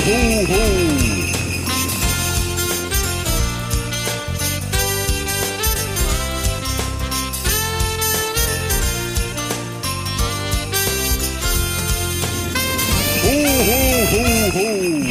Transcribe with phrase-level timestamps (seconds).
[0.00, 0.90] ho, ho.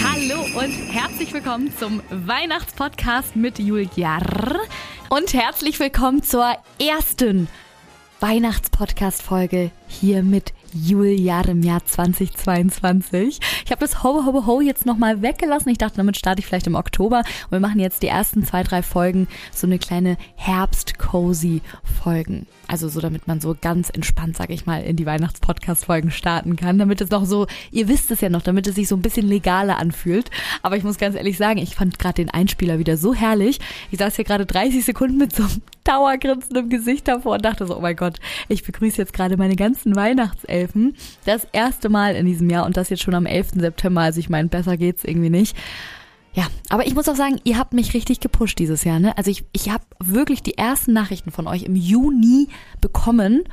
[0.03, 4.19] Hallo und herzlich willkommen zum Weihnachtspodcast mit Julia.
[5.09, 7.47] Und herzlich willkommen zur ersten
[8.19, 13.39] Weihnachtspodcast-Folge hier mit Julia im Jahr 2022.
[13.65, 15.67] Ich habe das Ho Ho Ho jetzt nochmal weggelassen.
[15.69, 17.19] Ich dachte, damit starte ich vielleicht im Oktober.
[17.19, 22.45] Und wir machen jetzt die ersten zwei, drei Folgen so eine kleine Herbst-Cozy-Folgen.
[22.67, 26.77] Also so, damit man so ganz entspannt, sag ich mal, in die Weihnachtspodcast-Folgen starten kann.
[26.77, 29.27] Damit es noch so, ihr wisst es ja noch, damit es sich so ein bisschen
[29.27, 30.29] legaler anfühlt.
[30.61, 33.59] Aber ich muss ganz ehrlich sagen, ich fand gerade den Einspieler wieder so herrlich.
[33.91, 37.65] Ich saß hier gerade 30 Sekunden mit so einem Dauergrinsen im Gesicht davor und dachte
[37.65, 40.95] so, oh mein Gott, ich begrüße jetzt gerade meine ganzen Weihnachtselfen.
[41.25, 43.53] Das erste Mal in diesem Jahr und das jetzt schon am 11.
[43.55, 44.01] September.
[44.01, 45.57] Also ich meine, besser geht's irgendwie nicht.
[46.33, 48.99] Ja, aber ich muss auch sagen, ihr habt mich richtig gepusht dieses Jahr.
[48.99, 49.17] Ne?
[49.17, 52.49] Also ich, ich habe wirklich die ersten Nachrichten von euch im Juni
[52.81, 53.45] bekommen.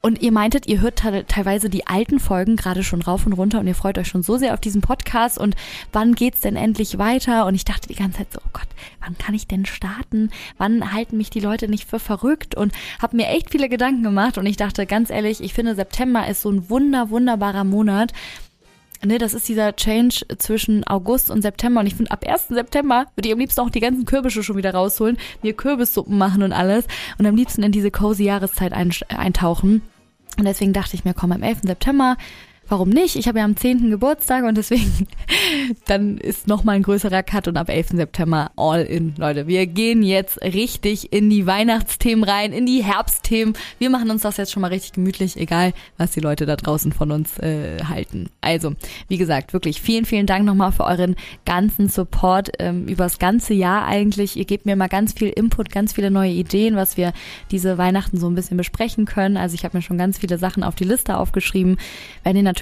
[0.00, 3.66] Und ihr meintet, ihr hört teilweise die alten Folgen gerade schon rauf und runter und
[3.66, 5.56] ihr freut euch schon so sehr auf diesen Podcast und
[5.92, 7.46] wann geht's denn endlich weiter?
[7.46, 8.68] Und ich dachte die ganze Zeit so, oh Gott,
[9.00, 10.30] wann kann ich denn starten?
[10.56, 12.54] Wann halten mich die Leute nicht für verrückt?
[12.54, 16.28] Und habe mir echt viele Gedanken gemacht und ich dachte ganz ehrlich, ich finde September
[16.28, 18.12] ist so ein wunder, wunderbarer Monat
[19.04, 21.80] ne, das ist dieser Change zwischen August und September.
[21.80, 22.48] Und ich finde, ab 1.
[22.48, 26.42] September würde ich am liebsten auch die ganzen Kürbische schon wieder rausholen, mir Kürbissuppen machen
[26.42, 26.86] und alles
[27.18, 29.82] und am liebsten in diese cozy Jahreszeit eintauchen.
[30.36, 31.62] Und deswegen dachte ich mir, komm, am 11.
[31.62, 32.16] September
[32.68, 33.16] warum nicht?
[33.16, 33.90] Ich habe ja am 10.
[33.90, 35.08] Geburtstag und deswegen
[35.86, 37.88] dann ist nochmal ein größerer Cut und ab 11.
[37.94, 39.46] September all in, Leute.
[39.46, 43.54] Wir gehen jetzt richtig in die Weihnachtsthemen rein, in die Herbstthemen.
[43.78, 46.92] Wir machen uns das jetzt schon mal richtig gemütlich, egal was die Leute da draußen
[46.92, 48.28] von uns äh, halten.
[48.40, 48.74] Also,
[49.08, 53.86] wie gesagt, wirklich vielen, vielen Dank nochmal für euren ganzen Support ähm, übers ganze Jahr
[53.86, 54.36] eigentlich.
[54.36, 57.12] Ihr gebt mir mal ganz viel Input, ganz viele neue Ideen, was wir
[57.50, 59.36] diese Weihnachten so ein bisschen besprechen können.
[59.36, 61.78] Also ich habe mir schon ganz viele Sachen auf die Liste aufgeschrieben.
[62.24, 62.57] Wenn ihr natürlich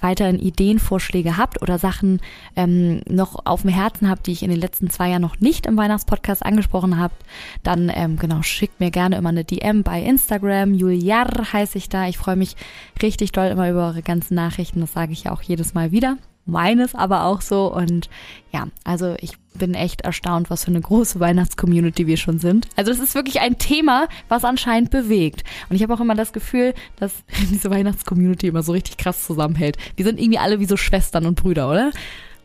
[0.00, 2.20] weiterhin Ideenvorschläge habt oder Sachen
[2.56, 5.66] ähm, noch auf dem Herzen habt, die ich in den letzten zwei Jahren noch nicht
[5.66, 7.14] im Weihnachtspodcast angesprochen habe,
[7.62, 10.74] dann ähm, genau schickt mir gerne immer eine DM bei Instagram.
[10.74, 12.08] Juliar heiße ich da.
[12.08, 12.56] Ich freue mich
[13.02, 14.80] richtig doll immer über eure ganzen Nachrichten.
[14.80, 16.16] Das sage ich ja auch jedes Mal wieder
[16.50, 17.72] meines aber auch so.
[17.72, 18.10] Und
[18.52, 22.68] ja, also ich bin echt erstaunt, was für eine große Weihnachtscommunity wir schon sind.
[22.76, 25.44] Also es ist wirklich ein Thema, was anscheinend bewegt.
[25.68, 27.12] Und ich habe auch immer das Gefühl, dass
[27.50, 29.76] diese Weihnachtscommunity immer so richtig krass zusammenhält.
[29.98, 31.90] Die sind irgendwie alle wie so Schwestern und Brüder, oder?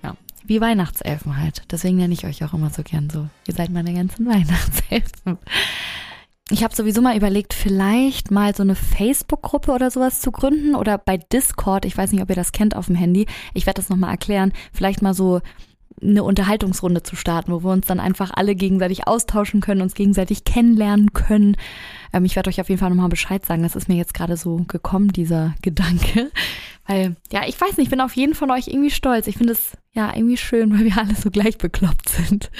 [0.03, 1.63] Ja, wie Weihnachtselfen halt.
[1.71, 3.27] Deswegen nenne ich euch auch immer so gern so.
[3.47, 5.37] Ihr seid meine ganzen Weihnachtselfen
[6.51, 10.97] ich habe sowieso mal überlegt, vielleicht mal so eine Facebook-Gruppe oder sowas zu gründen oder
[10.99, 13.89] bei Discord, ich weiß nicht, ob ihr das kennt auf dem Handy, ich werde das
[13.89, 15.41] nochmal erklären, vielleicht mal so
[16.01, 20.43] eine Unterhaltungsrunde zu starten, wo wir uns dann einfach alle gegenseitig austauschen können, uns gegenseitig
[20.43, 21.57] kennenlernen können.
[22.13, 23.63] Ähm, ich werde euch auf jeden Fall nochmal Bescheid sagen.
[23.63, 26.31] Das ist mir jetzt gerade so gekommen, dieser Gedanke.
[26.87, 29.25] Weil, ja, ich weiß nicht, ich bin auf jeden von euch irgendwie stolz.
[29.27, 32.51] Ich finde es ja irgendwie schön, weil wir alle so gleich bekloppt sind.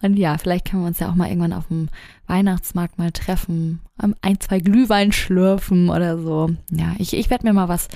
[0.00, 1.88] Und ja, vielleicht können wir uns ja auch mal irgendwann auf dem
[2.26, 3.80] Weihnachtsmarkt mal treffen,
[4.22, 6.50] ein, zwei Glühwein schlürfen oder so.
[6.70, 7.88] Ja, ich, ich werde mir mal was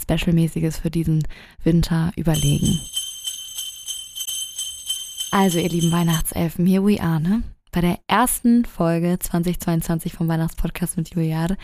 [0.00, 1.22] Specialmäßiges für diesen
[1.62, 2.80] Winter überlegen.
[5.32, 7.44] Also, ihr lieben Weihnachtselfen, here we are, ne?
[7.70, 11.56] Bei der ersten Folge 2022 vom Weihnachtspodcast mit Juliade.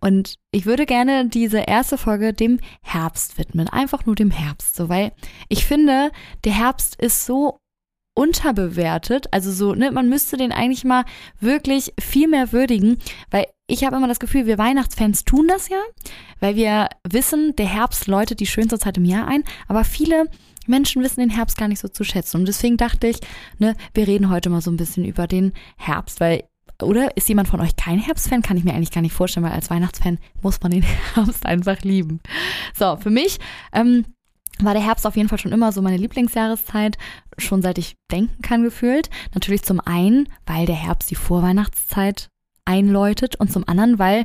[0.00, 3.68] Und ich würde gerne diese erste Folge dem Herbst widmen.
[3.68, 4.76] Einfach nur dem Herbst.
[4.76, 5.12] So, weil
[5.48, 6.10] ich finde,
[6.44, 7.58] der Herbst ist so
[8.18, 9.26] unterbewertet.
[9.30, 11.04] Also so, ne, man müsste den eigentlich mal
[11.38, 12.98] wirklich viel mehr würdigen,
[13.30, 15.78] weil ich habe immer das Gefühl, wir Weihnachtsfans tun das ja,
[16.40, 20.24] weil wir wissen, der Herbst läutet die schönste Zeit im Jahr ein, aber viele
[20.66, 22.38] Menschen wissen den Herbst gar nicht so zu schätzen.
[22.38, 23.18] Und deswegen dachte ich,
[23.58, 26.42] ne, wir reden heute mal so ein bisschen über den Herbst, weil
[26.82, 28.42] oder ist jemand von euch kein Herbstfan?
[28.42, 30.82] Kann ich mir eigentlich gar nicht vorstellen, weil als Weihnachtsfan muss man den
[31.14, 32.20] Herbst einfach lieben.
[32.74, 33.38] So, für mich
[33.72, 34.04] ähm,
[34.60, 36.96] war der Herbst auf jeden Fall schon immer so meine Lieblingsjahreszeit,
[37.36, 39.10] schon seit ich denken kann gefühlt.
[39.34, 42.28] Natürlich zum einen, weil der Herbst die Vorweihnachtszeit
[42.64, 44.24] einläutet und zum anderen, weil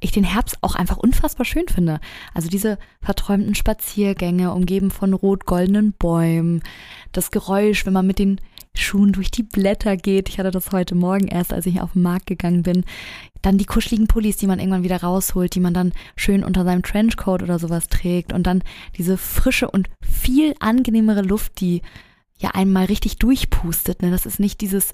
[0.00, 2.00] ich den Herbst auch einfach unfassbar schön finde.
[2.34, 6.62] Also diese verträumten Spaziergänge, umgeben von rot-goldenen Bäumen,
[7.12, 8.40] das Geräusch, wenn man mit den
[8.76, 10.28] Schuhen durch die Blätter geht.
[10.28, 12.84] Ich hatte das heute Morgen erst, als ich auf den Markt gegangen bin.
[13.42, 16.82] Dann die kuscheligen Pullis, die man irgendwann wieder rausholt, die man dann schön unter seinem
[16.82, 18.32] Trenchcoat oder sowas trägt.
[18.32, 18.62] Und dann
[18.96, 21.82] diese frische und viel angenehmere Luft, die
[22.38, 24.02] ja einmal richtig durchpustet.
[24.02, 24.10] Ne?
[24.10, 24.92] Das ist nicht dieses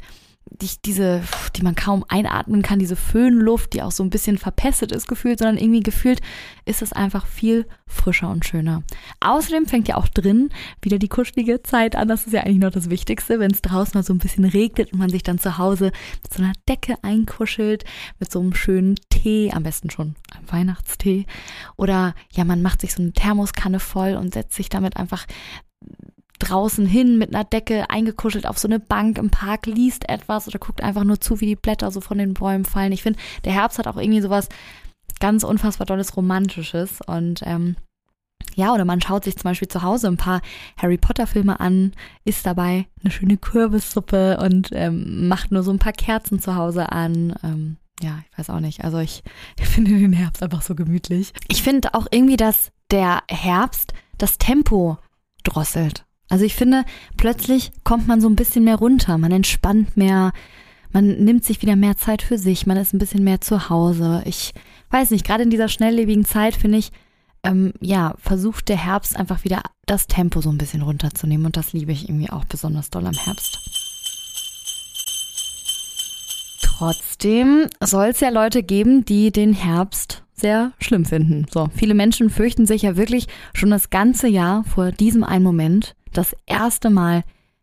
[0.51, 1.23] die, diese,
[1.57, 5.39] die man kaum einatmen kann, diese Föhnluft, die auch so ein bisschen verpestet ist gefühlt,
[5.39, 6.21] sondern irgendwie gefühlt
[6.65, 8.83] ist es einfach viel frischer und schöner.
[9.21, 10.51] Außerdem fängt ja auch drin
[10.83, 12.09] wieder die kuschelige Zeit an.
[12.09, 14.93] Das ist ja eigentlich noch das Wichtigste, wenn es draußen mal so ein bisschen regnet
[14.93, 15.93] und man sich dann zu Hause
[16.23, 17.85] mit so einer Decke einkuschelt,
[18.19, 21.27] mit so einem schönen Tee, am besten schon einem Weihnachtstee.
[21.77, 25.27] Oder ja, man macht sich so eine Thermoskanne voll und setzt sich damit einfach
[26.41, 30.59] draußen hin mit einer Decke eingekuschelt auf so eine Bank im Park, liest etwas oder
[30.59, 32.93] guckt einfach nur zu, wie die Blätter so von den Bäumen fallen.
[32.93, 34.49] Ich finde, der Herbst hat auch irgendwie sowas
[35.21, 37.77] ganz unfassbar tolles Romantisches und ähm,
[38.57, 40.41] ja, oder man schaut sich zum Beispiel zu Hause ein paar
[40.77, 41.93] Harry Potter Filme an,
[42.25, 46.91] isst dabei eine schöne Kürbissuppe und ähm, macht nur so ein paar Kerzen zu Hause
[46.91, 47.35] an.
[47.45, 48.83] Ähm, ja, ich weiß auch nicht.
[48.83, 49.23] Also ich,
[49.61, 51.33] ich finde den Herbst einfach so gemütlich.
[51.49, 54.99] Ich finde auch irgendwie, dass der Herbst das Tempo
[55.45, 56.05] drosselt.
[56.31, 56.85] Also ich finde,
[57.17, 60.33] plötzlich kommt man so ein bisschen mehr runter, man entspannt mehr,
[60.93, 64.23] man nimmt sich wieder mehr Zeit für sich, man ist ein bisschen mehr zu Hause.
[64.25, 64.55] Ich
[64.91, 66.93] weiß nicht, gerade in dieser schnelllebigen Zeit finde ich,
[67.43, 71.73] ähm, ja, versucht der Herbst einfach wieder das Tempo so ein bisschen runterzunehmen und das
[71.73, 73.59] liebe ich irgendwie auch besonders doll am Herbst.
[76.63, 81.47] Trotzdem soll es ja Leute geben, die den Herbst sehr schlimm finden.
[81.51, 85.95] So, viele Menschen fürchten sich ja wirklich schon das ganze Jahr vor diesem einen Moment,
[86.13, 87.23] das erste Mal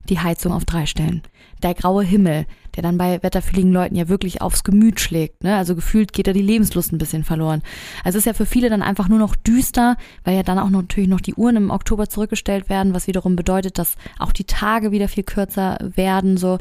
[0.09, 1.21] die Heizung auf drei stellen.
[1.63, 2.45] Der graue Himmel,
[2.75, 5.43] der dann bei wetterfühligen Leuten ja wirklich aufs Gemüt schlägt.
[5.43, 5.55] Ne?
[5.55, 7.63] Also gefühlt geht da die Lebenslust ein bisschen verloren.
[8.03, 10.69] Also es ist ja für viele dann einfach nur noch düster, weil ja dann auch
[10.69, 14.45] noch, natürlich noch die Uhren im Oktober zurückgestellt werden, was wiederum bedeutet, dass auch die
[14.45, 16.37] Tage wieder viel kürzer werden.
[16.37, 16.59] So.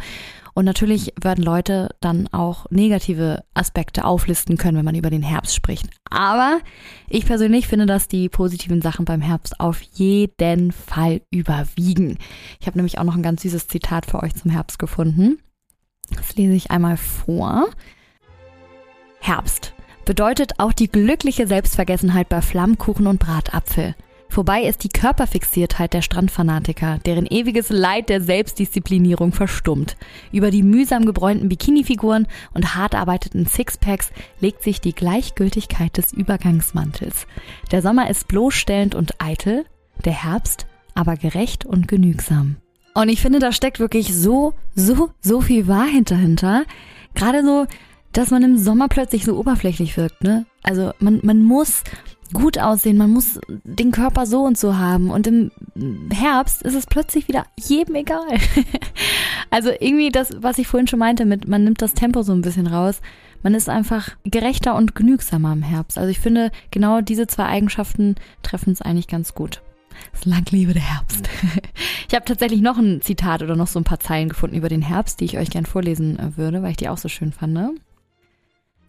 [0.56, 5.55] Und natürlich werden Leute dann auch negative Aspekte auflisten können, wenn man über den Herbst
[5.55, 5.87] spricht.
[6.08, 6.61] Aber
[7.11, 12.17] ich persönlich finde, dass die positiven Sachen beim Herbst auf jeden Fall überwiegen.
[12.58, 15.41] Ich habe nämlich auch noch ein ganz süßes Zitat für euch zum Herbst gefunden.
[16.17, 17.69] Das lese ich einmal vor.
[19.20, 19.75] Herbst
[20.06, 23.94] bedeutet auch die glückliche Selbstvergessenheit bei Flammkuchen und Bratapfel.
[24.28, 29.96] Vorbei ist die Körperfixiertheit der Strandfanatiker, deren ewiges Leid der Selbstdisziplinierung verstummt.
[30.32, 37.26] Über die mühsam gebräunten Bikinifiguren und hart arbeiteten Sixpacks legt sich die Gleichgültigkeit des Übergangsmantels.
[37.70, 39.64] Der Sommer ist bloßstellend und eitel,
[40.05, 42.56] der Herbst aber gerecht und genügsam.
[42.94, 46.64] Und ich finde, da steckt wirklich so, so, so viel Wahrheit dahinter.
[47.14, 47.67] Gerade so,
[48.12, 50.46] dass man im Sommer plötzlich so oberflächlich wirkt, ne?
[50.62, 51.84] Also man, man muss
[52.32, 55.11] gut aussehen, man muss den Körper so und so haben.
[55.11, 55.50] Und im
[56.12, 58.38] Herbst ist es plötzlich wieder jedem egal.
[59.50, 62.43] also irgendwie das, was ich vorhin schon meinte, mit man nimmt das Tempo so ein
[62.43, 63.00] bisschen raus.
[63.43, 65.99] Man ist einfach gerechter und genügsamer im Herbst.
[65.99, 69.62] Also ich finde, genau diese zwei Eigenschaften treffen es eigentlich ganz gut.
[70.12, 71.28] Das Langlebe der Herbst.
[72.08, 74.81] Ich habe tatsächlich noch ein Zitat oder noch so ein paar Zeilen gefunden über den
[74.81, 77.52] Herbst, die ich euch gern vorlesen äh, würde, weil ich die auch so schön fand.
[77.52, 77.75] Ne?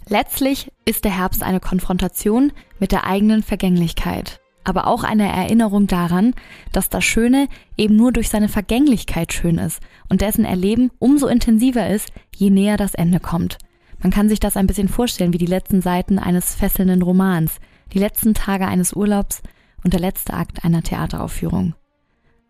[0.07, 6.33] Letztlich ist der Herbst eine Konfrontation mit der eigenen Vergänglichkeit, aber auch eine Erinnerung daran,
[6.71, 11.89] dass das Schöne eben nur durch seine Vergänglichkeit schön ist und dessen Erleben umso intensiver
[11.89, 13.57] ist, je näher das Ende kommt.
[13.99, 17.59] Man kann sich das ein bisschen vorstellen wie die letzten Seiten eines fesselnden Romans,
[17.91, 19.41] die letzten Tage eines Urlaubs
[19.83, 21.75] und der letzte Akt einer Theateraufführung.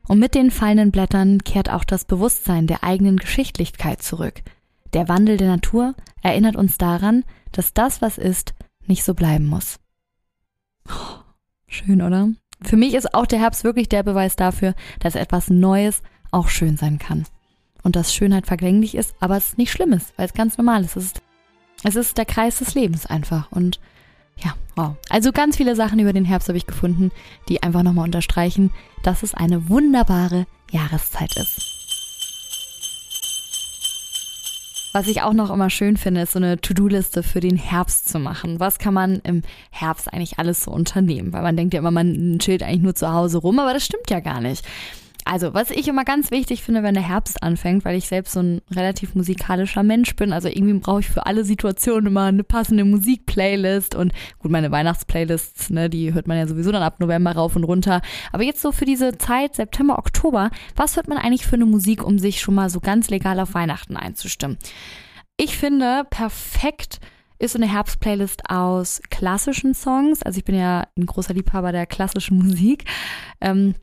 [0.07, 4.41] Und mit den fallenden Blättern kehrt auch das Bewusstsein der eigenen Geschichtlichkeit zurück.
[4.93, 8.53] Der Wandel der Natur erinnert uns daran, dass das, was ist,
[8.85, 9.79] nicht so bleiben muss.
[11.67, 12.29] Schön, oder?
[12.61, 16.01] Für mich ist auch der Herbst wirklich der Beweis dafür, dass etwas Neues
[16.31, 17.25] auch schön sein kann.
[17.83, 20.97] Und dass Schönheit vergänglich ist, aber es nicht schlimm ist, weil es ganz normal ist.
[20.97, 21.21] Es ist,
[21.83, 23.51] es ist der Kreis des Lebens einfach.
[23.51, 23.79] Und
[24.43, 24.95] ja, wow.
[25.09, 27.11] Also ganz viele Sachen über den Herbst habe ich gefunden,
[27.47, 28.71] die einfach nochmal unterstreichen,
[29.03, 31.86] dass es eine wunderbare Jahreszeit ist.
[34.97, 38.17] Was ich auch noch immer schön finde, ist so eine To-Do-Liste für den Herbst zu
[38.17, 38.59] machen.
[38.59, 41.33] Was kann man im Herbst eigentlich alles so unternehmen?
[41.33, 44.09] Weil man denkt ja immer, man chillt eigentlich nur zu Hause rum, aber das stimmt
[44.09, 44.65] ja gar nicht.
[45.29, 48.39] Also, was ich immer ganz wichtig finde, wenn der Herbst anfängt, weil ich selbst so
[48.39, 52.85] ein relativ musikalischer Mensch bin, also irgendwie brauche ich für alle Situationen immer eine passende
[52.85, 57.57] Musikplaylist und gut, meine Weihnachtsplaylists, ne, die hört man ja sowieso dann ab November rauf
[57.57, 58.01] und runter.
[58.31, 62.05] Aber jetzt so für diese Zeit, September, Oktober, was hört man eigentlich für eine Musik,
[62.05, 64.57] um sich schon mal so ganz legal auf Weihnachten einzustimmen?
[65.35, 66.99] Ich finde, perfekt
[67.37, 70.23] ist so eine Herbstplaylist aus klassischen Songs.
[70.23, 72.85] Also ich bin ja ein großer Liebhaber der klassischen Musik.
[73.41, 73.75] Ähm,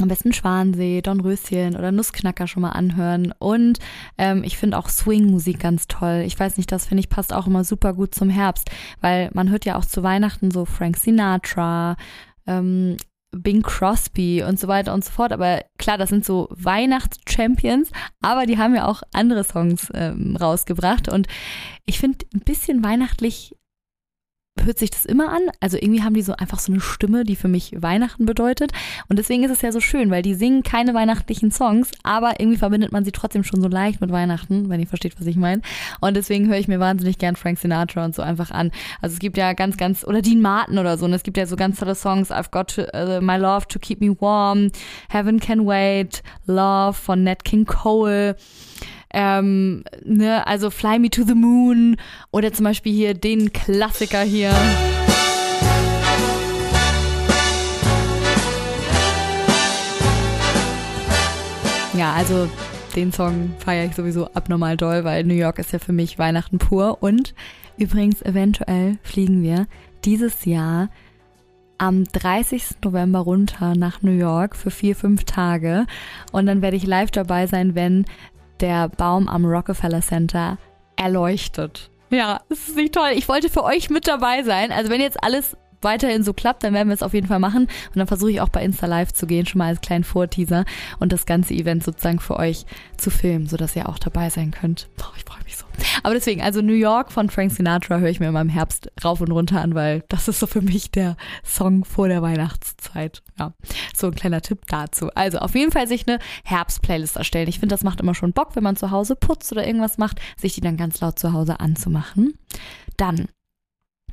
[0.00, 3.32] am besten Schwansee, Dornröschen oder Nussknacker schon mal anhören.
[3.38, 3.78] Und
[4.18, 6.22] ähm, ich finde auch Swing-Musik ganz toll.
[6.26, 8.70] Ich weiß nicht, das finde ich passt auch immer super gut zum Herbst,
[9.00, 11.96] weil man hört ja auch zu Weihnachten so Frank Sinatra,
[12.46, 12.96] ähm,
[13.30, 15.32] Bing Crosby und so weiter und so fort.
[15.32, 21.08] Aber klar, das sind so Weihnachts-Champions, aber die haben ja auch andere Songs ähm, rausgebracht.
[21.08, 21.26] Und
[21.84, 23.56] ich finde, ein bisschen weihnachtlich
[24.62, 25.42] hört sich das immer an.
[25.60, 28.72] Also irgendwie haben die so einfach so eine Stimme, die für mich Weihnachten bedeutet.
[29.08, 32.58] Und deswegen ist es ja so schön, weil die singen keine weihnachtlichen Songs, aber irgendwie
[32.58, 35.62] verbindet man sie trotzdem schon so leicht mit Weihnachten, wenn ihr versteht, was ich meine.
[36.00, 38.70] Und deswegen höre ich mir wahnsinnig gern Frank Sinatra und so einfach an.
[39.00, 41.04] Also es gibt ja ganz, ganz, oder Dean Martin oder so.
[41.04, 42.30] Und es gibt ja so ganz tolle Songs.
[42.30, 44.70] I've got to, uh, My Love to Keep Me Warm,
[45.08, 48.36] Heaven Can Wait, Love von Nat King Cole.
[49.16, 51.96] Ähm, ne, also Fly Me to the Moon
[52.32, 54.50] oder zum Beispiel hier den Klassiker hier.
[61.96, 62.48] Ja, also
[62.96, 66.58] den Song feiere ich sowieso abnormal doll, weil New York ist ja für mich Weihnachten
[66.58, 66.98] pur.
[67.00, 67.34] Und
[67.76, 69.68] übrigens, eventuell fliegen wir
[70.04, 70.90] dieses Jahr
[71.78, 72.82] am 30.
[72.84, 75.86] November runter nach New York für vier, fünf Tage.
[76.32, 78.06] Und dann werde ich live dabei sein, wenn
[78.60, 80.58] der Baum am Rockefeller Center
[80.96, 81.90] erleuchtet.
[82.10, 83.10] Ja, das ist nicht toll.
[83.14, 84.70] Ich wollte für euch mit dabei sein.
[84.70, 87.64] Also wenn jetzt alles weiterhin so klappt, dann werden wir es auf jeden Fall machen.
[87.64, 90.64] Und dann versuche ich auch bei Insta Live zu gehen, schon mal als kleinen Vorteaser
[90.98, 94.88] und das ganze Event sozusagen für euch zu filmen, sodass ihr auch dabei sein könnt.
[94.96, 95.64] Boah, ich freue mich so.
[96.02, 99.20] Aber deswegen, also New York von Frank Sinatra höre ich mir immer im Herbst rauf
[99.20, 103.22] und runter an, weil das ist so für mich der Song vor der Weihnachtszeit.
[103.38, 103.54] Ja,
[103.94, 105.10] so ein kleiner Tipp dazu.
[105.14, 107.48] Also auf jeden Fall sich eine Herbst-Playlist erstellen.
[107.48, 110.20] Ich finde, das macht immer schon Bock, wenn man zu Hause putzt oder irgendwas macht,
[110.36, 112.34] sich die dann ganz laut zu Hause anzumachen.
[112.96, 113.28] Dann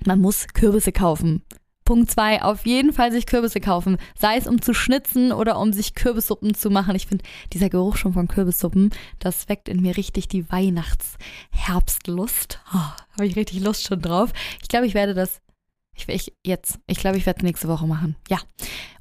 [0.06, 1.44] man muss Kürbisse kaufen.
[1.92, 3.98] Punkt zwei, auf jeden Fall sich Kürbisse kaufen.
[4.18, 6.96] Sei es um zu schnitzen oder um sich Kürbissuppen zu machen.
[6.96, 12.62] Ich finde, dieser Geruch schon von Kürbissuppen, das weckt in mir richtig die Weihnachts-Herbstlust.
[12.74, 14.32] Oh, Habe ich richtig Lust schon drauf.
[14.62, 15.42] Ich glaube, ich werde das
[15.94, 18.16] ich, ich jetzt, ich glaube, ich werde es nächste Woche machen.
[18.30, 18.38] Ja.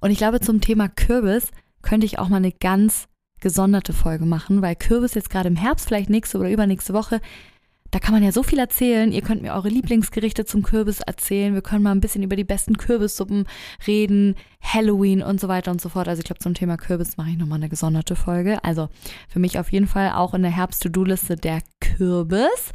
[0.01, 3.07] Und ich glaube, zum Thema Kürbis könnte ich auch mal eine ganz
[3.39, 7.21] gesonderte Folge machen, weil Kürbis jetzt gerade im Herbst, vielleicht nächste oder übernächste Woche,
[7.91, 9.13] da kann man ja so viel erzählen.
[9.13, 11.55] Ihr könnt mir eure Lieblingsgerichte zum Kürbis erzählen.
[11.55, 13.47] Wir können mal ein bisschen über die besten Kürbissuppen
[13.87, 16.09] reden, Halloween und so weiter und so fort.
[16.09, 18.63] Also ich glaube, zum Thema Kürbis mache ich nochmal eine gesonderte Folge.
[18.65, 18.89] Also
[19.29, 22.73] für mich auf jeden Fall auch in der Herbst-To-Do-Liste der Kürbis.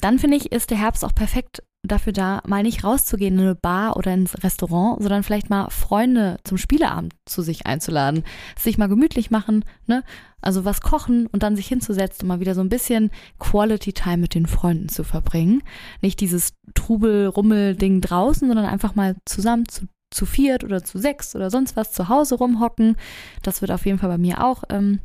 [0.00, 3.54] Dann finde ich, ist der Herbst auch perfekt dafür da, mal nicht rauszugehen in eine
[3.54, 8.24] Bar oder ins Restaurant, sondern vielleicht mal Freunde zum Spieleabend zu sich einzuladen.
[8.58, 10.02] Sich mal gemütlich machen, ne?
[10.40, 14.18] Also was kochen und dann sich hinzusetzen und mal wieder so ein bisschen Quality Time
[14.18, 15.62] mit den Freunden zu verbringen.
[16.00, 21.50] Nicht dieses Trubel-Rummel-Ding draußen, sondern einfach mal zusammen zu, zu viert oder zu sechs oder
[21.50, 22.96] sonst was zu Hause rumhocken.
[23.42, 25.00] Das wird auf jeden Fall bei mir auch ähm,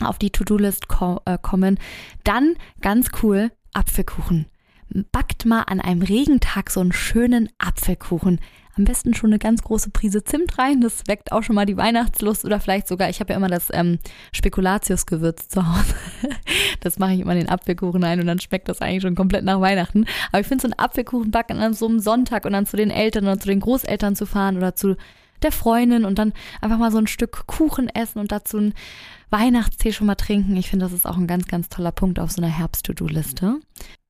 [0.00, 1.78] auf die To-Do-List ko äh, kommen.
[2.24, 4.46] Dann ganz cool Apfelkuchen
[5.12, 8.40] backt mal an einem Regentag so einen schönen Apfelkuchen.
[8.76, 10.80] Am besten schon eine ganz große Prise Zimt rein.
[10.80, 13.68] Das weckt auch schon mal die Weihnachtslust oder vielleicht sogar, ich habe ja immer das
[13.72, 13.98] ähm,
[14.32, 15.94] Spekulatius-Gewürz zu Hause.
[16.80, 19.44] Das mache ich immer in den Apfelkuchen ein und dann schmeckt das eigentlich schon komplett
[19.44, 20.04] nach Weihnachten.
[20.30, 22.90] Aber ich finde so einen Apfelkuchen backen an so einem Sonntag und dann zu den
[22.90, 24.96] Eltern oder zu den Großeltern zu fahren oder zu
[25.46, 28.74] der Freundin und dann einfach mal so ein Stück Kuchen essen und dazu einen
[29.30, 30.56] Weihnachtstee schon mal trinken.
[30.56, 33.60] Ich finde, das ist auch ein ganz, ganz toller Punkt auf so einer Herbst-To-Do-Liste.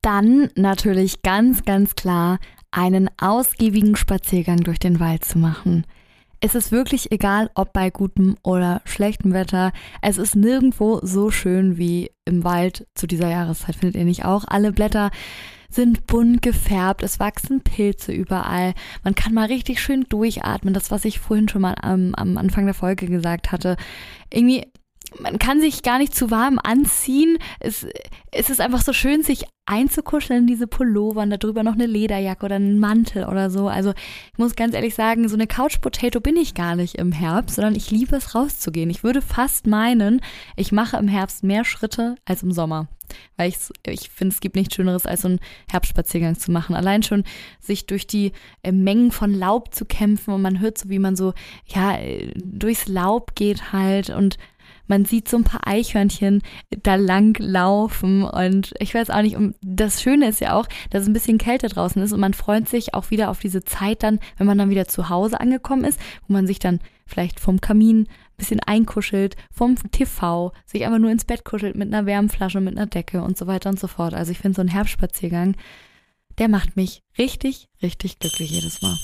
[0.01, 2.39] Dann natürlich ganz, ganz klar
[2.71, 5.85] einen ausgiebigen Spaziergang durch den Wald zu machen.
[6.39, 9.71] Es ist wirklich egal, ob bei gutem oder schlechtem Wetter.
[10.01, 14.45] Es ist nirgendwo so schön wie im Wald zu dieser Jahreszeit, findet ihr nicht auch?
[14.47, 15.09] Alle Blätter
[15.69, 18.73] sind bunt gefärbt, es wachsen Pilze überall.
[19.03, 22.65] Man kann mal richtig schön durchatmen, das, was ich vorhin schon mal am, am Anfang
[22.65, 23.77] der Folge gesagt hatte.
[24.31, 24.65] Irgendwie
[25.19, 27.37] man kann sich gar nicht zu warm anziehen.
[27.59, 27.85] Es,
[28.31, 32.45] es ist einfach so schön, sich einzukuscheln in diese Pullover und darüber noch eine Lederjacke
[32.45, 33.67] oder einen Mantel oder so.
[33.67, 33.93] Also
[34.31, 37.55] ich muss ganz ehrlich sagen, so eine Couch Potato bin ich gar nicht im Herbst,
[37.55, 38.89] sondern ich liebe es rauszugehen.
[38.89, 40.21] Ich würde fast meinen,
[40.55, 42.87] ich mache im Herbst mehr Schritte als im Sommer.
[43.37, 46.75] Weil ich, ich finde, es gibt nichts Schöneres, als so einen Herbstspaziergang zu machen.
[46.75, 47.23] Allein schon
[47.59, 48.33] sich durch die
[48.63, 51.33] äh, Mengen von Laub zu kämpfen und man hört so, wie man so,
[51.67, 51.97] ja,
[52.35, 54.37] durchs Laub geht halt und
[54.87, 56.41] man sieht so ein paar Eichhörnchen
[56.83, 61.07] da lang laufen und ich weiß auch nicht, das Schöne ist ja auch, dass es
[61.07, 64.19] ein bisschen kälter draußen ist und man freut sich auch wieder auf diese Zeit dann,
[64.37, 68.01] wenn man dann wieder zu Hause angekommen ist, wo man sich dann vielleicht vom Kamin
[68.01, 72.77] ein bisschen einkuschelt, vom TV, sich einfach nur ins Bett kuschelt mit einer Wärmflasche, mit
[72.77, 74.13] einer Decke und so weiter und so fort.
[74.13, 75.55] Also ich finde so ein Herbstspaziergang,
[76.37, 78.97] der macht mich richtig, richtig glücklich jedes Mal.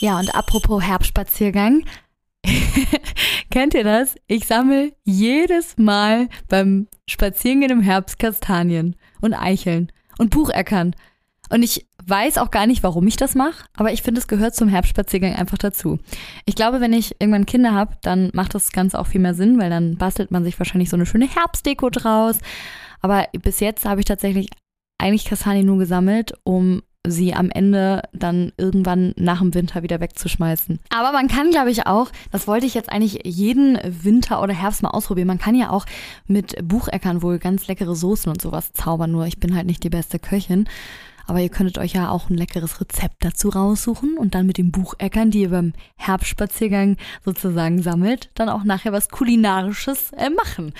[0.00, 1.84] Ja, und apropos Herbstspaziergang,
[3.50, 4.14] Kennt ihr das?
[4.28, 10.94] Ich sammle jedes Mal beim Spazierengehen im Herbst Kastanien und Eicheln und Bucheckern.
[11.50, 14.54] Und ich weiß auch gar nicht, warum ich das mache, aber ich finde, es gehört
[14.54, 15.98] zum Herbstspaziergang einfach dazu.
[16.44, 19.58] Ich glaube, wenn ich irgendwann Kinder habe, dann macht das Ganze auch viel mehr Sinn,
[19.58, 22.38] weil dann bastelt man sich wahrscheinlich so eine schöne Herbstdeko draus.
[23.00, 24.48] Aber bis jetzt habe ich tatsächlich
[24.98, 30.80] eigentlich Kastanien nur gesammelt, um sie am Ende dann irgendwann nach dem Winter wieder wegzuschmeißen.
[30.90, 34.82] Aber man kann, glaube ich, auch, das wollte ich jetzt eigentlich jeden Winter oder Herbst
[34.82, 35.86] mal ausprobieren, man kann ja auch
[36.26, 39.90] mit Bucheckern wohl ganz leckere Soßen und sowas zaubern, nur ich bin halt nicht die
[39.90, 40.68] beste Köchin.
[41.26, 44.72] Aber ihr könntet euch ja auch ein leckeres Rezept dazu raussuchen und dann mit den
[44.72, 50.72] Bucheckern, die ihr beim Herbstspaziergang sozusagen sammelt, dann auch nachher was Kulinarisches äh, machen.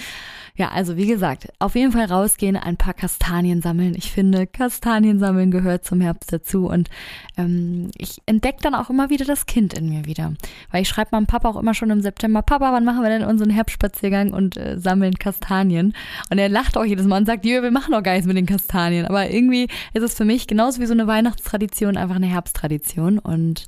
[0.61, 3.95] Ja, also wie gesagt, auf jeden Fall rausgehen, ein paar Kastanien sammeln.
[3.97, 6.91] Ich finde, Kastanien sammeln gehört zum Herbst dazu und
[7.39, 10.35] ähm, ich entdecke dann auch immer wieder das Kind in mir wieder.
[10.71, 13.25] Weil ich schreibe meinem Papa auch immer schon im September, Papa, wann machen wir denn
[13.25, 15.95] unseren Herbstspaziergang und äh, sammeln Kastanien?
[16.29, 18.45] Und er lacht auch jedes Mal und sagt, wir machen doch gar nichts mit den
[18.45, 19.07] Kastanien.
[19.07, 23.67] Aber irgendwie ist es für mich genauso wie so eine Weihnachtstradition einfach eine Herbsttradition und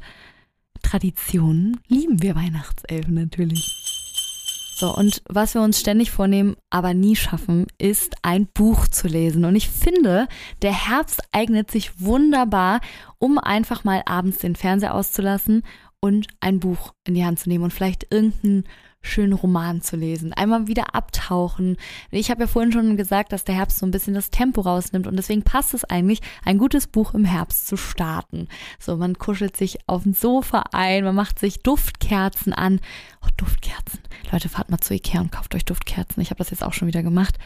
[0.83, 3.92] Traditionen lieben wir Weihnachtselfen natürlich.
[4.83, 9.45] So, und was wir uns ständig vornehmen, aber nie schaffen, ist ein Buch zu lesen.
[9.45, 10.27] Und ich finde,
[10.61, 12.81] der Herbst eignet sich wunderbar,
[13.21, 15.63] um einfach mal abends den Fernseher auszulassen
[16.01, 18.65] und ein Buch in die Hand zu nehmen und vielleicht irgendein
[19.03, 20.33] schönen Roman zu lesen.
[20.33, 21.77] Einmal wieder abtauchen.
[22.11, 25.07] Ich habe ja vorhin schon gesagt, dass der Herbst so ein bisschen das Tempo rausnimmt
[25.07, 28.49] und deswegen passt es eigentlich, ein gutes Buch im Herbst zu starten.
[28.79, 32.81] So, man kuschelt sich auf dem Sofa ein, man macht sich Duftkerzen an.
[33.25, 34.01] Oh, Duftkerzen.
[34.31, 36.23] Leute, fahrt mal zu Ikea und kauft euch Duftkerzen.
[36.23, 37.39] Ich habe das jetzt auch schon wieder gemacht.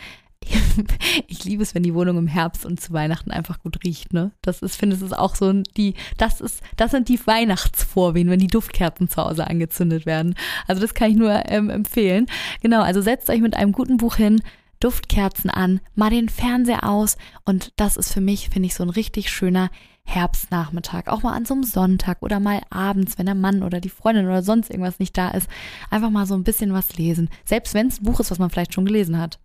[1.27, 4.33] ich liebe es, wenn die Wohnung im Herbst und zu Weihnachten einfach gut riecht, ne?
[4.43, 8.39] Das ist, finde ich, ist auch so die, das ist, das sind die Weihnachtsvorwehen, wenn
[8.39, 10.35] die Duftkerzen zu Hause angezündet werden.
[10.67, 12.27] Also das kann ich nur ähm, empfehlen.
[12.63, 14.41] Genau, also setzt euch mit einem guten Buch hin,
[14.81, 18.91] Duftkerzen an, mal den Fernseher aus und das ist für mich, finde ich, so ein
[18.91, 19.71] richtig schöner
[20.05, 23.89] Herbstnachmittag, auch mal an so einem Sonntag oder mal abends, wenn der Mann oder die
[23.89, 25.49] Freundin oder sonst irgendwas nicht da ist,
[25.91, 27.29] einfach mal so ein bisschen was lesen.
[27.45, 29.41] Selbst wenn es ein Buch ist, was man vielleicht schon gelesen hat.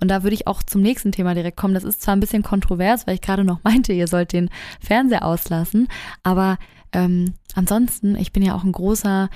[0.00, 1.74] Und da würde ich auch zum nächsten Thema direkt kommen.
[1.74, 4.50] Das ist zwar ein bisschen kontrovers, weil ich gerade noch meinte, ihr sollt den
[4.80, 5.88] Fernseher auslassen,
[6.22, 6.58] aber
[6.92, 9.30] ähm, ansonsten, ich bin ja auch ein großer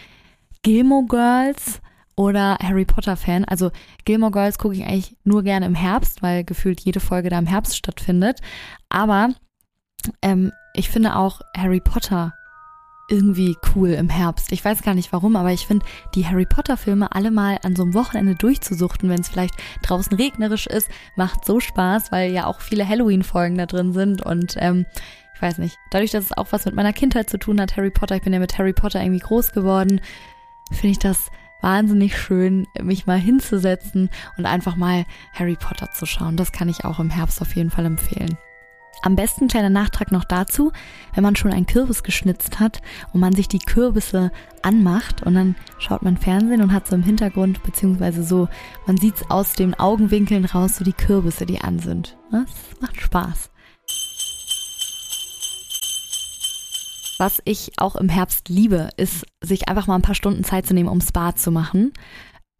[0.62, 1.80] Gilmore Girls
[2.16, 3.44] oder Harry Potter Fan.
[3.44, 3.70] Also
[4.04, 7.46] Gilmore Girls gucke ich eigentlich nur gerne im Herbst, weil gefühlt jede Folge da im
[7.46, 8.40] Herbst stattfindet.
[8.88, 9.30] Aber
[10.22, 12.32] ähm, ich finde auch Harry Potter
[13.08, 14.50] irgendwie cool im Herbst.
[14.52, 17.76] Ich weiß gar nicht warum, aber ich finde, die Harry Potter Filme alle mal an
[17.76, 22.46] so einem Wochenende durchzusuchten, wenn es vielleicht draußen regnerisch ist, macht so Spaß, weil ja
[22.46, 24.86] auch viele Halloween-Folgen da drin sind und ähm,
[25.34, 27.90] ich weiß nicht, dadurch, dass es auch was mit meiner Kindheit zu tun hat, Harry
[27.90, 30.00] Potter, ich bin ja mit Harry Potter irgendwie groß geworden,
[30.70, 36.36] finde ich das wahnsinnig schön, mich mal hinzusetzen und einfach mal Harry Potter zu schauen.
[36.36, 38.38] Das kann ich auch im Herbst auf jeden Fall empfehlen.
[39.02, 40.72] Am besten kleiner Nachtrag noch dazu,
[41.14, 42.80] wenn man schon einen Kürbis geschnitzt hat
[43.12, 44.32] und man sich die Kürbisse
[44.62, 48.48] anmacht und dann schaut man Fernsehen und hat so im Hintergrund, beziehungsweise so,
[48.86, 52.16] man sieht es aus den Augenwinkeln raus, so die Kürbisse, die an sind.
[52.30, 53.50] Das macht Spaß.
[57.18, 60.74] Was ich auch im Herbst liebe, ist, sich einfach mal ein paar Stunden Zeit zu
[60.74, 61.92] nehmen, um Spa zu machen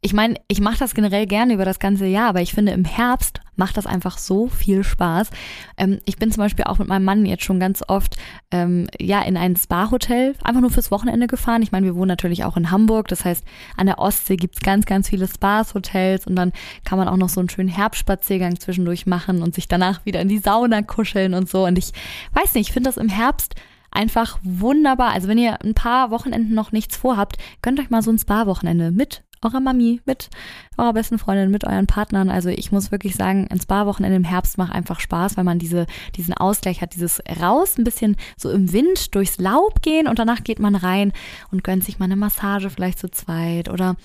[0.07, 2.85] ich meine, ich mache das generell gerne über das ganze Jahr, aber ich finde, im
[2.85, 5.31] Herbst macht das einfach so viel Spaß.
[5.77, 8.17] Ähm, ich bin zum Beispiel auch mit meinem Mann jetzt schon ganz oft
[8.51, 11.63] ähm, ja in ein Spa-Hotel einfach nur fürs Wochenende gefahren.
[11.63, 13.45] Ich meine, wir wohnen natürlich auch in Hamburg, das heißt,
[13.77, 16.53] an der Ostsee gibt's ganz, ganz viele Spas, Hotels und dann
[16.85, 20.29] kann man auch noch so einen schönen Herbstspaziergang zwischendurch machen und sich danach wieder in
[20.29, 21.65] die Sauna kuscheln und so.
[21.65, 21.93] Und ich
[22.33, 23.55] weiß nicht, ich finde das im Herbst
[23.91, 25.13] einfach wunderbar.
[25.13, 28.91] Also wenn ihr ein paar Wochenenden noch nichts vorhabt, gönnt euch mal so ein Spa-Wochenende
[28.91, 30.29] mit eurer Mami, mit
[30.77, 32.29] eurer besten Freundin, mit euren Partnern.
[32.29, 35.87] Also ich muss wirklich sagen, ein Spa-Wochenende im Herbst macht einfach Spaß, weil man diese,
[36.17, 40.45] diesen Ausgleich hat, dieses raus, ein bisschen so im Wind durchs Laub gehen und danach
[40.45, 41.13] geht man rein
[41.51, 43.97] und gönnt sich mal eine Massage vielleicht zu zweit oder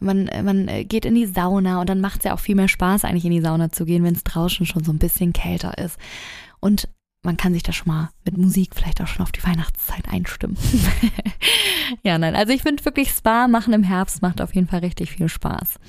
[0.00, 3.04] man, man geht in die Sauna und dann macht es ja auch viel mehr Spaß,
[3.04, 5.98] eigentlich in die Sauna zu gehen, wenn es draußen schon so ein bisschen kälter ist.
[6.60, 6.88] Und
[7.26, 10.56] man kann sich da schon mal mit Musik vielleicht auch schon auf die Weihnachtszeit einstimmen.
[12.02, 15.10] ja, nein, also ich finde wirklich Spa machen im Herbst macht auf jeden Fall richtig
[15.10, 15.80] viel Spaß.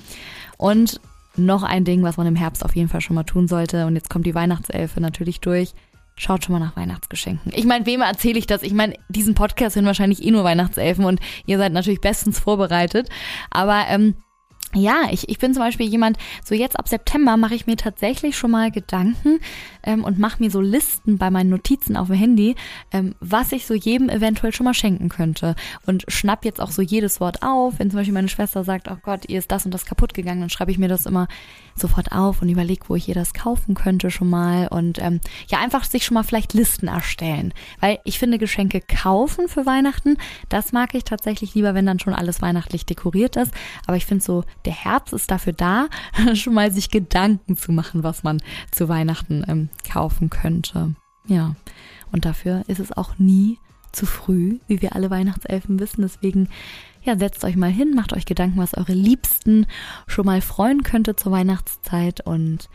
[0.58, 1.00] Und
[1.36, 3.86] noch ein Ding, was man im Herbst auf jeden Fall schon mal tun sollte.
[3.86, 5.72] Und jetzt kommt die Weihnachtselfe natürlich durch.
[6.16, 7.52] Schaut schon mal nach Weihnachtsgeschenken.
[7.54, 8.64] Ich meine, wem erzähle ich das?
[8.64, 13.08] Ich meine, diesen Podcast sind wahrscheinlich eh nur Weihnachtselfen und ihr seid natürlich bestens vorbereitet.
[13.50, 14.16] Aber ähm,
[14.74, 18.36] ja, ich, ich bin zum Beispiel jemand, so jetzt ab September mache ich mir tatsächlich
[18.36, 19.40] schon mal Gedanken
[19.82, 22.54] ähm, und mache mir so Listen bei meinen Notizen auf dem Handy,
[22.92, 25.54] ähm, was ich so jedem eventuell schon mal schenken könnte.
[25.86, 27.78] Und schnapp jetzt auch so jedes Wort auf.
[27.78, 30.40] Wenn zum Beispiel meine Schwester sagt, oh Gott, ihr ist das und das kaputt gegangen,
[30.40, 31.28] dann schreibe ich mir das immer
[31.74, 34.68] sofort auf und überlege, wo ich ihr das kaufen könnte schon mal.
[34.68, 37.54] Und ähm, ja, einfach sich schon mal vielleicht Listen erstellen.
[37.80, 40.18] Weil ich finde, Geschenke kaufen für Weihnachten,
[40.50, 43.52] das mag ich tatsächlich lieber, wenn dann schon alles weihnachtlich dekoriert ist.
[43.86, 45.88] Aber ich finde so, der Herbst ist dafür da,
[46.34, 50.94] schon mal sich Gedanken zu machen, was man zu Weihnachten ähm, kaufen könnte.
[51.26, 51.54] Ja,
[52.12, 53.58] und dafür ist es auch nie
[53.92, 56.02] zu früh, wie wir alle Weihnachtselfen wissen.
[56.02, 56.48] Deswegen,
[57.02, 59.66] ja, setzt euch mal hin, macht euch Gedanken, was eure Liebsten
[60.06, 62.20] schon mal freuen könnte zur Weihnachtszeit.
[62.26, 62.68] Und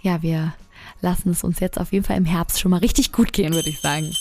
[0.00, 0.54] ja, wir
[1.00, 3.70] lassen es uns jetzt auf jeden Fall im Herbst schon mal richtig gut gehen, würde
[3.70, 4.12] ich sagen.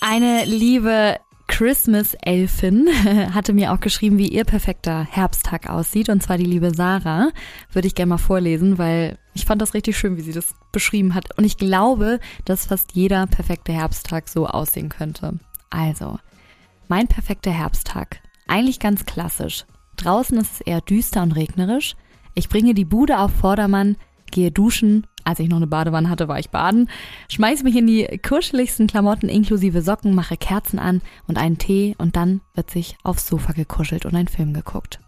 [0.00, 1.18] Eine liebe
[1.56, 2.86] Christmas-Elfin
[3.34, 6.10] hatte mir auch geschrieben, wie ihr perfekter Herbsttag aussieht.
[6.10, 7.30] Und zwar die liebe Sarah.
[7.72, 11.14] Würde ich gerne mal vorlesen, weil ich fand das richtig schön, wie sie das beschrieben
[11.14, 11.34] hat.
[11.38, 15.38] Und ich glaube, dass fast jeder perfekte Herbsttag so aussehen könnte.
[15.70, 16.18] Also,
[16.88, 18.20] mein perfekter Herbsttag.
[18.46, 19.64] Eigentlich ganz klassisch.
[19.96, 21.96] Draußen ist es eher düster und regnerisch.
[22.34, 23.96] Ich bringe die Bude auf Vordermann,
[24.30, 26.88] gehe duschen als ich noch eine Badewanne hatte, war ich baden,
[27.28, 32.14] schmeiß mich in die kuscheligsten Klamotten inklusive Socken, mache Kerzen an und einen Tee und
[32.14, 35.00] dann wird sich aufs Sofa gekuschelt und ein Film geguckt.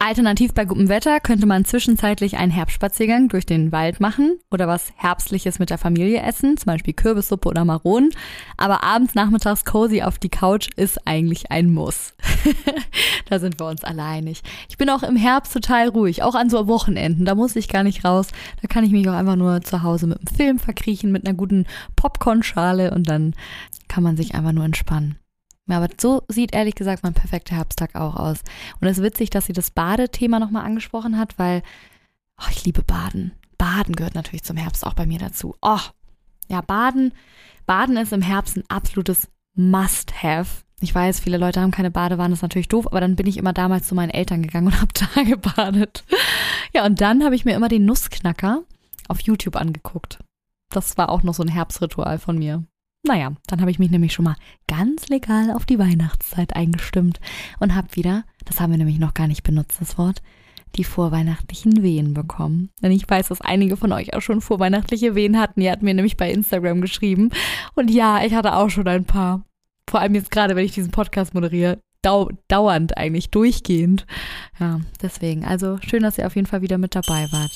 [0.00, 4.92] Alternativ bei gutem Wetter könnte man zwischenzeitlich einen Herbstspaziergang durch den Wald machen oder was
[4.94, 8.10] Herbstliches mit der Familie essen, zum Beispiel Kürbissuppe oder Maronen.
[8.56, 12.14] Aber abends, nachmittags cozy auf die Couch ist eigentlich ein Muss.
[13.28, 14.42] da sind wir uns alle einig.
[14.68, 17.24] Ich bin auch im Herbst total ruhig, auch an so Wochenenden.
[17.24, 18.28] Da muss ich gar nicht raus.
[18.62, 21.36] Da kann ich mich auch einfach nur zu Hause mit dem Film verkriechen, mit einer
[21.36, 23.34] guten Popcornschale und dann
[23.88, 25.18] kann man sich einfach nur entspannen.
[25.76, 28.38] Aber so sieht ehrlich gesagt mein perfekter Herbsttag auch aus.
[28.80, 31.62] Und es ist witzig, dass sie das Badethema nochmal angesprochen hat, weil
[32.40, 33.32] oh, ich liebe Baden.
[33.58, 35.56] Baden gehört natürlich zum Herbst auch bei mir dazu.
[35.60, 35.80] Oh,
[36.48, 37.12] ja, Baden.
[37.66, 40.62] Baden ist im Herbst ein absolutes Must-Have.
[40.80, 43.36] Ich weiß, viele Leute haben keine Badewanne, das ist natürlich doof, aber dann bin ich
[43.36, 46.04] immer damals zu meinen Eltern gegangen und habe da gebadet.
[46.72, 48.62] Ja, und dann habe ich mir immer den Nussknacker
[49.08, 50.18] auf YouTube angeguckt.
[50.70, 52.62] Das war auch noch so ein Herbstritual von mir.
[53.04, 57.20] Naja, dann habe ich mich nämlich schon mal ganz legal auf die Weihnachtszeit eingestimmt
[57.60, 60.20] und habe wieder, das haben wir nämlich noch gar nicht benutzt, das Wort,
[60.76, 62.70] die vorweihnachtlichen Wehen bekommen.
[62.82, 65.60] Denn ich weiß, dass einige von euch auch schon vorweihnachtliche Wehen hatten.
[65.60, 67.30] Ihr hatten mir nämlich bei Instagram geschrieben.
[67.74, 69.44] Und ja, ich hatte auch schon ein paar.
[69.88, 71.78] Vor allem jetzt gerade, wenn ich diesen Podcast moderiere.
[72.02, 74.06] Dau dauernd eigentlich, durchgehend.
[74.60, 75.44] Ja, deswegen.
[75.44, 77.50] Also schön, dass ihr auf jeden Fall wieder mit dabei wart.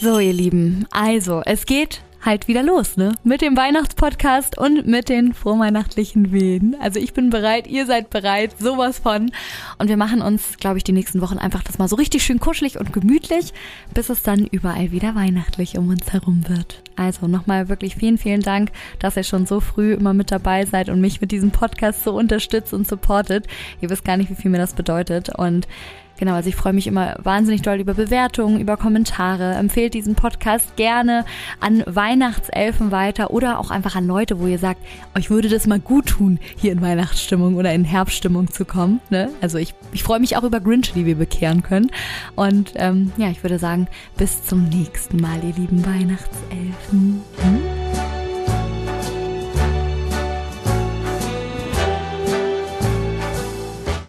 [0.00, 0.86] So, ihr Lieben.
[0.90, 3.14] Also, es geht halt wieder los, ne?
[3.24, 6.76] Mit dem Weihnachtspodcast und mit den vorweihnachtlichen Wehen.
[6.80, 9.32] Also ich bin bereit, ihr seid bereit, sowas von.
[9.78, 12.38] Und wir machen uns, glaube ich, die nächsten Wochen einfach das mal so richtig schön
[12.38, 13.52] kuschelig und gemütlich,
[13.92, 16.82] bis es dann überall wieder weihnachtlich um uns herum wird.
[16.96, 20.88] Also nochmal wirklich vielen, vielen Dank, dass ihr schon so früh immer mit dabei seid
[20.88, 23.46] und mich mit diesem Podcast so unterstützt und supportet.
[23.80, 25.30] Ihr wisst gar nicht, wie viel mir das bedeutet.
[25.36, 25.66] Und
[26.22, 29.54] Genau, also ich freue mich immer wahnsinnig doll über Bewertungen, über Kommentare.
[29.54, 31.24] Empfehlt diesen Podcast gerne
[31.58, 34.80] an Weihnachtselfen weiter oder auch einfach an Leute, wo ihr sagt,
[35.18, 39.00] euch würde das mal gut tun, hier in Weihnachtsstimmung oder in Herbststimmung zu kommen.
[39.10, 39.30] Ne?
[39.40, 41.90] Also ich, ich freue mich auch über Grinch, die wir bekehren können.
[42.36, 47.20] Und ähm, ja, ich würde sagen, bis zum nächsten Mal, ihr lieben Weihnachtselfen.
[47.38, 47.81] Hm?